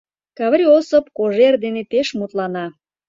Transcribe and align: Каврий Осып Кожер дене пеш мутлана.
Каврий 0.37 0.71
Осып 0.77 1.05
Кожер 1.17 1.53
дене 1.63 1.81
пеш 1.91 2.07
мутлана. 2.17 2.65